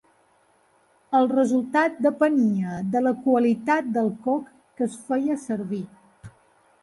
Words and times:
El 1.19 1.27
resultat 1.33 1.99
depenia 2.05 2.79
de 2.95 3.03
la 3.07 3.11
qualitat 3.27 3.91
del 3.97 4.09
coc 4.23 4.49
que 4.79 4.87
es 4.87 4.95
feia 5.11 5.35
servir. 5.45 5.83